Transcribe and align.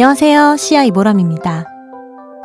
안녕하세요. 0.00 0.56
시아 0.56 0.84
이보람입니다. 0.84 1.66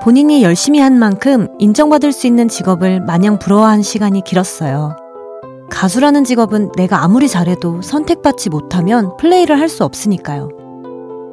본인이 0.02 0.44
열심히 0.44 0.82
한 0.82 1.00
만큼 1.00 1.48
인정받을 1.58 2.12
수 2.12 2.28
있는 2.28 2.50
직업을 2.50 3.00
마냥 3.00 3.40
부러워한 3.40 3.82
시간이 3.82 4.26
길었어요. 4.26 4.98
가수라는 5.72 6.26
직업은 6.26 6.74
내가 6.76 7.02
아무리 7.02 7.30
잘해도 7.30 7.82
선택받지 7.82 8.50
못하면 8.50 9.16
플레이를 9.16 9.58
할 9.58 9.70
수 9.70 9.86
없으니까요. 9.86 10.50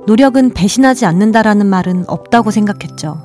노력은 0.06 0.50
배신하지 0.54 1.06
않는다라는 1.06 1.66
말은 1.66 2.04
없다고 2.06 2.52
생각했죠. 2.52 3.20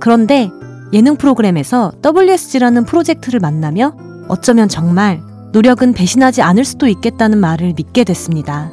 그런데 0.00 0.50
예능 0.92 1.14
프로그램에서 1.14 1.92
WSG라는 2.04 2.86
프로젝트를 2.86 3.38
만나며 3.38 3.94
어쩌면 4.26 4.68
정말 4.68 5.22
노력은 5.52 5.92
배신하지 5.92 6.42
않을 6.42 6.64
수도 6.64 6.88
있겠다는 6.88 7.38
말을 7.38 7.74
믿게 7.76 8.02
됐습니다. 8.02 8.72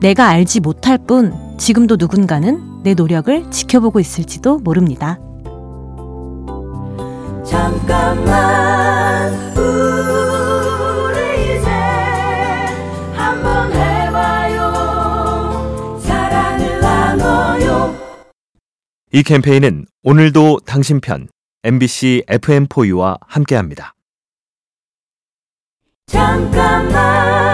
내가 0.00 0.26
알지 0.26 0.60
못할 0.60 0.98
뿐 0.98 1.32
지금도 1.58 1.96
누군가는 1.98 2.75
내 2.86 2.94
노력을 2.94 3.50
지켜보고 3.50 3.98
있을지도 3.98 4.60
모릅니다. 4.60 5.18
잠깐만 7.44 9.34
우리 9.56 11.18
이제 11.58 11.68
한번 13.12 13.72
해봐요 13.72 14.70
사랑을 15.98 16.80
나눠요 16.80 17.92
이 19.10 19.24
캠페인은 19.24 19.86
오늘도 20.04 20.60
당신 20.64 21.00
편 21.00 21.26
MBC 21.64 22.22
FM4U와 22.28 23.18
함께합니다. 23.26 23.96
잠깐만 26.06 27.45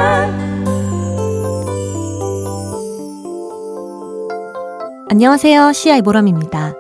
안녕하세요. 5.12 5.74
시아 5.74 5.96
이보람입니다. 5.96 6.72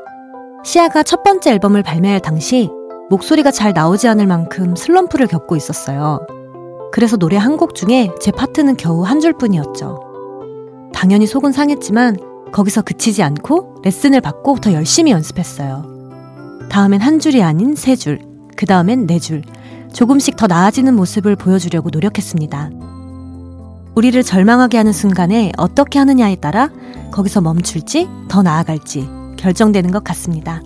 시아가 0.64 1.02
첫 1.02 1.22
번째 1.22 1.50
앨범을 1.50 1.82
발매할 1.82 2.20
당시 2.20 2.70
목소리가 3.10 3.50
잘 3.50 3.74
나오지 3.74 4.08
않을 4.08 4.26
만큼 4.26 4.74
슬럼프를 4.74 5.26
겪고 5.26 5.54
있었어요. 5.54 6.18
그래서 6.92 7.18
노래 7.18 7.36
한 7.36 7.58
곡 7.58 7.74
중에 7.74 8.08
제 8.22 8.30
파트는 8.30 8.78
겨우 8.78 9.02
한 9.02 9.20
줄뿐이었죠. 9.20 10.00
당연히 10.94 11.26
속은 11.26 11.52
상했지만 11.52 12.16
거기서 12.52 12.80
그치지 12.80 13.22
않고 13.22 13.82
레슨을 13.84 14.22
받고 14.22 14.60
더 14.60 14.72
열심히 14.72 15.12
연습했어요. 15.12 15.84
다음엔 16.70 17.02
한 17.02 17.18
줄이 17.18 17.42
아닌 17.42 17.74
세 17.74 17.96
줄, 17.96 18.18
그 18.56 18.64
다음엔 18.64 19.06
네 19.06 19.18
줄, 19.18 19.42
조금씩 19.92 20.36
더 20.36 20.46
나아지는 20.46 20.96
모습을 20.96 21.36
보여주려고 21.36 21.90
노력했습니다. 21.92 22.70
우리를 23.94 24.22
절망하게 24.22 24.78
하는 24.78 24.92
순간에 24.92 25.52
어떻게 25.58 25.98
하느냐에 25.98 26.36
따라 26.36 26.70
거기서 27.10 27.40
멈출지 27.42 28.08
더 28.28 28.42
나아갈지 28.42 29.06
결정되는 29.36 29.90
것 29.90 30.02
같습니다. 30.04 30.62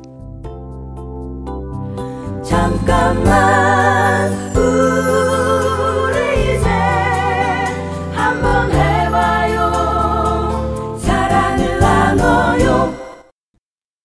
잠깐만 2.45 4.33
우리 4.55 6.57
이제 6.57 6.69
한번 8.15 8.71
해봐요 8.71 10.99
사랑을 10.99 11.79
나눠요 11.81 12.95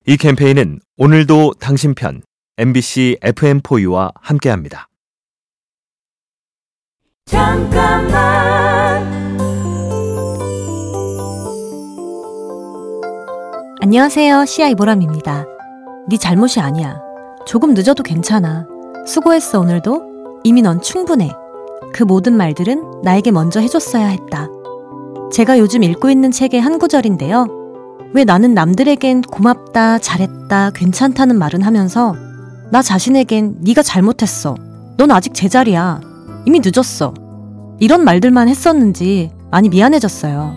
이 0.08 0.17
캠페인은 0.17 0.80
오늘도 0.97 1.53
당신 1.59 1.94
편 1.94 2.23
MBC 2.58 3.17
FM4U와 3.22 4.11
함께합니다. 4.19 4.88
잠깐만 7.25 8.70
안녕하세요. 13.84 14.46
시아 14.46 14.68
이보람입니다. 14.68 15.47
네 16.08 16.18
잘못이 16.18 16.59
아니야. 16.59 17.02
조금 17.47 17.74
늦어도 17.74 18.03
괜찮아. 18.03 18.68
수고했어 19.08 19.59
오늘도. 19.59 20.42
이미 20.44 20.62
넌 20.62 20.80
충분해. 20.80 21.31
그 21.91 22.03
모든 22.03 22.38
말들은 22.38 23.02
나에게 23.03 23.31
먼저 23.31 23.59
해줬어야 23.59 24.06
했다. 24.06 24.50
제가 25.34 25.58
요즘 25.58 25.81
읽고 25.81 26.12
있는 26.12 26.30
책의 26.30 26.62
한 26.62 26.78
구절인데요. 26.78 27.47
왜 28.14 28.24
나는 28.24 28.53
남들에겐 28.53 29.24
고맙다, 29.24 29.97
잘했다, 29.97 30.70
괜찮다는 30.75 31.40
말은 31.40 31.64
하면서 31.64 32.16
나 32.70 32.84
자신에겐 32.84 33.62
네가 33.62 33.81
잘못했어. 33.81 34.53
넌 34.97 35.09
아직 35.09 35.34
제자리야. 35.34 36.02
이미 36.46 36.62
늦었어. 36.64 37.16
이런 37.80 38.03
말들만 38.03 38.47
했었는지 38.47 39.31
많이 39.50 39.70
미안해졌어요. 39.70 40.56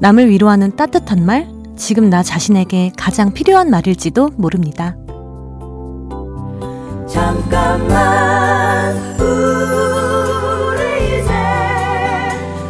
남을 0.00 0.28
위로하는 0.28 0.74
따뜻한 0.74 1.24
말, 1.24 1.55
지금 1.76 2.10
나 2.10 2.22
자신에게 2.22 2.92
가장 2.96 3.32
필요한 3.32 3.70
말일지도 3.70 4.30
모릅니다. 4.36 4.96
잠깐만 7.08 8.96
우리 9.20 11.20
이제 11.20 11.32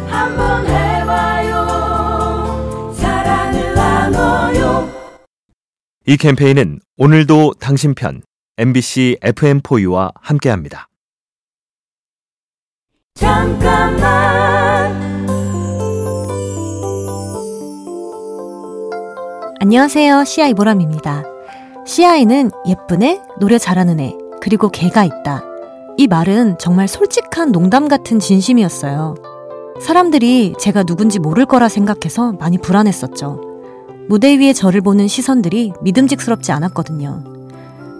한번 0.07 0.65
해봐요 0.67 1.65
사랑을 2.93 3.73
나눠요 3.73 4.87
이 6.05 6.17
캠페인은 6.17 6.79
오늘도 6.97 7.53
당신 7.59 7.95
편 7.95 8.21
MBC 8.57 9.17
FM4U와 9.21 10.11
함께합니다. 10.21 10.87
잠깐만 13.15 14.56
안녕하세요. 19.67 20.23
시아 20.23 20.47
이보람입니다. 20.47 21.25
시아에는 21.85 22.51
예쁜 22.67 23.03
애, 23.03 23.19
노래 23.37 23.57
잘하는 23.57 23.99
애, 23.99 24.15
그리고 24.39 24.69
개가 24.69 25.03
있다. 25.03 25.43
이 25.97 26.07
말은 26.07 26.55
정말 26.57 26.87
솔직한 26.87 27.51
농담 27.51 27.89
같은 27.89 28.17
진심이었어요. 28.17 29.15
사람들이 29.81 30.53
제가 30.57 30.83
누군지 30.83 31.19
모를 31.19 31.45
거라 31.45 31.67
생각해서 31.67 32.31
많이 32.39 32.57
불안했었죠. 32.57 33.41
무대 34.07 34.39
위에 34.39 34.53
저를 34.53 34.79
보는 34.79 35.09
시선들이 35.09 35.73
믿음직스럽지 35.81 36.53
않았거든요. 36.53 37.25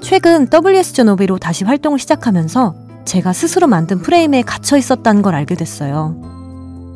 최근 0.02 0.48
WSJ 0.50 1.04
노비로 1.04 1.38
다시 1.38 1.66
활동을 1.66 2.00
시작하면서 2.00 2.76
제가 3.04 3.34
스스로 3.34 3.68
만든 3.68 4.00
프레임에 4.00 4.42
갇혀 4.44 4.78
있었다는 4.78 5.22
걸 5.22 5.36
알게 5.36 5.56
됐어요. 5.56 6.16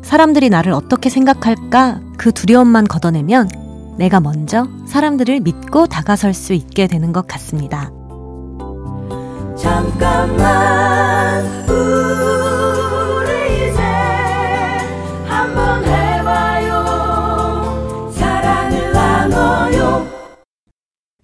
사람들이 0.02 0.48
나를 0.48 0.72
어떻게 0.72 1.10
생각할까 1.10 2.00
그 2.16 2.32
두려움만 2.32 2.86
걷어내면 2.86 3.61
내가 3.98 4.20
먼저 4.20 4.66
사람들을 4.86 5.40
믿고 5.40 5.86
다가설 5.86 6.34
수 6.34 6.52
있게 6.52 6.86
되는 6.86 7.12
것 7.12 7.26
같습니다. 7.26 7.90
잠깐만 9.56 11.44
우리 11.68 13.70
이제 13.70 13.80
한번 15.26 15.84
해봐요 15.84 16.84
사랑을 18.12 18.92
나눠요 18.92 20.06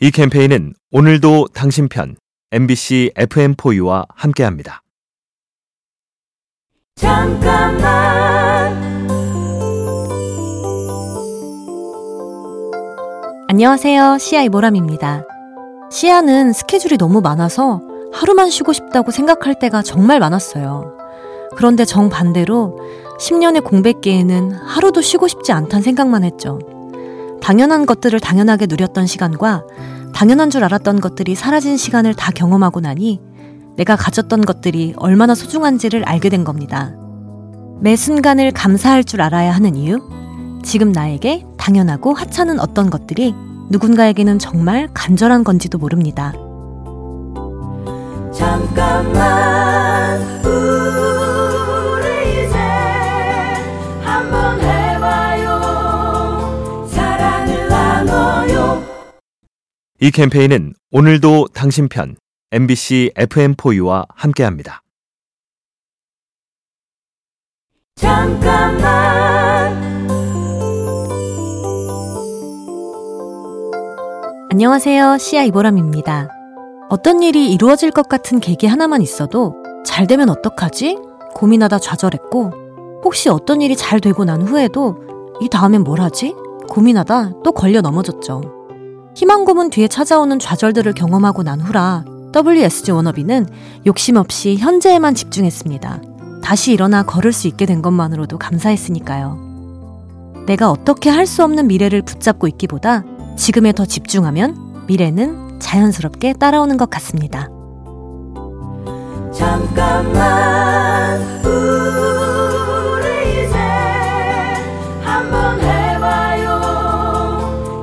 이 0.01 0.11
캠페인은 0.11 0.75
오늘도 0.93 1.49
당신 1.55 1.89
편 1.89 2.17
MBC 2.53 3.13
FM4U와 3.17 4.07
함께합니다. 4.15 4.83
잠깐만 6.97 8.38
안녕하세요. 13.59 14.19
시아 14.19 14.43
이 14.43 14.49
보람입니다. 14.51 15.25
시아는 15.91 16.53
스케줄이 16.53 16.97
너무 16.97 17.21
많아서 17.21 17.83
하루만 18.13 18.51
쉬고 18.51 18.73
싶다고 18.73 19.11
생각할 19.11 19.59
때가 19.59 19.83
정말 19.83 20.21
많았어요. 20.21 20.97
그런데 21.57 21.85
정반대로 21.85 22.79
10년의 23.19 23.65
공백기에는 23.65 24.53
하루도 24.53 25.01
쉬고 25.01 25.27
싶지 25.27 25.51
않단 25.51 25.83
생각만 25.83 26.23
했죠. 26.23 26.61
당연한 27.43 27.85
것들을 27.85 28.21
당연하게 28.21 28.67
누렸던 28.67 29.09
시간과 29.09 29.65
당연한 30.15 30.51
줄 30.51 30.63
알았던 30.63 31.01
것들이 31.01 31.35
사라진 31.35 31.77
시간을 31.77 32.15
다 32.15 32.31
경험하고 32.31 32.79
나니 32.79 33.21
내가 33.77 33.97
가졌던 33.97 34.43
것들이 34.43 34.95
얼마나 34.99 35.35
소중한지를 35.35 36.05
알게 36.05 36.29
된 36.29 36.45
겁니다. 36.45 36.95
매 37.81 37.97
순간을 37.97 38.53
감사할 38.53 39.03
줄 39.03 39.21
알아야 39.21 39.51
하는 39.51 39.75
이유? 39.75 39.99
지금 40.63 40.93
나에게 40.93 41.45
당연하고 41.57 42.15
하찮은 42.15 42.61
어떤 42.61 42.89
것들이 42.89 43.35
누군가에게는 43.71 44.39
정말 44.39 44.89
간절한 44.95 45.45
건지도 45.45 45.79
모릅니다. 45.79 46.33
잠깐만 48.33 50.21
우리 50.45 52.47
이제 52.47 52.57
한번 54.03 54.61
해봐요 54.61 56.87
사랑을 56.89 57.69
나눠요 57.69 58.85
이 60.01 60.11
캠페인은 60.11 60.75
오늘도 60.93 61.49
당신 61.53 61.89
편 61.89 62.17
MBC 62.53 63.11
FM4U와 63.17 64.07
함께합니다. 64.15 64.83
잠깐만 67.97 69.28
안녕하세요. 74.59 75.19
시아 75.19 75.45
이보람입니다. 75.45 76.31
어떤 76.89 77.23
일이 77.23 77.53
이루어질 77.53 77.93
것 77.93 78.09
같은 78.09 78.41
계기 78.41 78.67
하나만 78.67 79.03
있어도 79.03 79.55
잘 79.87 80.09
되면 80.09 80.29
어떡하지? 80.31 80.99
고민하다 81.37 81.79
좌절했고, 81.79 82.51
혹시 83.05 83.29
어떤 83.29 83.63
일이 83.63 83.77
잘 83.77 84.01
되고 84.01 84.25
난 84.25 84.43
후에도 84.43 84.97
이 85.41 85.49
다음엔 85.49 85.85
뭘 85.85 86.01
하지? 86.01 86.35
고민하다 86.69 87.35
또 87.45 87.53
걸려 87.53 87.81
넘어졌죠. 87.83 88.43
희망 89.15 89.45
고문 89.45 89.71
뒤에 89.71 89.87
찾아오는 89.87 90.37
좌절들을 90.41 90.93
경험하고 90.93 91.45
난 91.45 91.61
후라 91.61 92.05
WSG 92.35 92.91
워너비는 92.91 93.47
욕심 93.87 94.17
없이 94.17 94.57
현재에만 94.57 95.15
집중했습니다. 95.15 96.03
다시 96.43 96.73
일어나 96.73 97.05
걸을 97.05 97.33
수 97.33 97.47
있게 97.47 97.65
된 97.65 97.81
것만으로도 97.81 98.39
감사했으니까요. 98.39 99.39
내가 100.47 100.73
어떻게 100.73 101.11
할 101.11 101.29
수 101.29 101.45
없는 101.45 101.69
미래를 101.69 102.03
붙잡고 102.03 102.49
있기보다 102.49 103.05
지금에 103.39 103.73
더 103.73 103.87
집중하면 103.87 104.85
미래는 104.87 105.61
자연스럽게 105.61 106.35
따라오는 106.35 106.77
것 106.77 106.91
같습니다. 106.91 107.49
잠깐만 109.33 111.21
우리 111.47 113.45
이제 113.45 113.57
한번 115.03 115.61
해봐요 115.61 116.59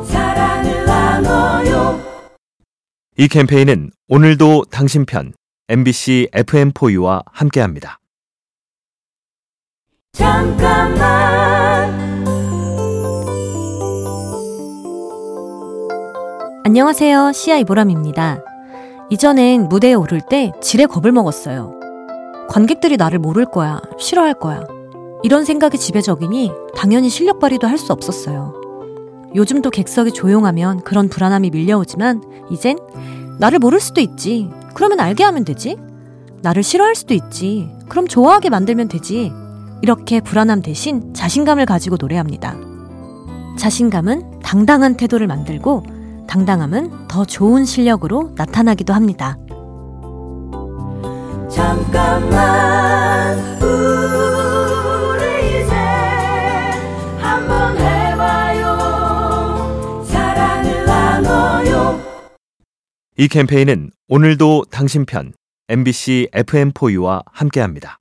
사랑을 0.10 0.86
나눠요 0.86 2.02
이 3.18 3.28
캠페인은 3.30 3.92
오늘도 4.10 4.66
당신 4.70 5.06
편 5.06 5.34
MBC 5.70 6.30
FM4U와 6.34 7.24
함께합니다. 7.32 8.00
잠깐만 10.12 11.45
안녕하세요. 16.68 17.32
시아 17.32 17.58
이보람입니다. 17.58 18.44
이전엔 19.12 19.70
무대에 19.70 19.94
오를 19.94 20.20
때 20.20 20.52
지레 20.64 20.88
겁을 20.88 21.12
먹었어요. 21.12 21.80
관객들이 22.50 22.98
나를 22.98 23.20
모를 23.20 23.46
거야, 23.46 23.80
싫어할 24.00 24.34
거야. 24.34 24.64
이런 25.22 25.46
생각이 25.46 25.78
지배적이니 25.78 26.52
당연히 26.76 27.10
실력 27.10 27.38
발휘도 27.40 27.68
할 27.68 27.78
수 27.78 27.94
없었어요. 27.94 28.56
요즘도 29.36 29.70
객석이 29.70 30.14
조용하면 30.14 30.82
그런 30.82 31.08
불안함이 31.08 31.52
밀려오지만 31.52 32.24
이젠 32.50 32.80
나를 33.40 33.60
모를 33.60 33.80
수도 33.80 34.02
있지. 34.02 34.50
그러면 34.74 35.00
알게 35.00 35.24
하면 35.24 35.46
되지. 35.46 35.78
나를 36.42 36.64
싫어할 36.64 36.96
수도 36.96 37.14
있지. 37.14 37.70
그럼 37.90 38.08
좋아하게 38.08 38.50
만들면 38.50 38.88
되지. 38.88 39.32
이렇게 39.84 40.20
불안함 40.20 40.64
대신 40.64 41.14
자신감을 41.14 41.68
가지고 41.68 41.98
노래합니다. 42.00 42.56
자신감은 43.60 44.40
당당한 44.40 44.98
태도를 44.98 45.28
만들고 45.28 45.94
당당함은 46.28 47.08
더 47.08 47.26
좋은 47.26 47.66
실력으로 47.66 48.32
나타나기도 48.36 48.94
합니다. 48.94 49.38
잠깐만 51.50 53.38
우리 53.62 55.24
이제 55.62 55.74
한번 57.20 57.78
해봐요 57.78 58.78
사랑을 60.06 60.86
나눠요 60.86 62.02
이 63.18 63.28
캠페인은 63.28 63.92
오늘도 64.10 64.66
당신 64.72 65.06
편 65.06 65.34
MBC 65.70 66.30
FM4U와 66.34 67.24
함께합니다. 67.32 68.00